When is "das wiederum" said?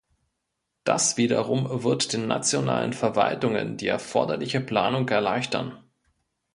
0.83-1.83